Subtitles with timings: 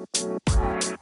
[0.00, 0.99] Música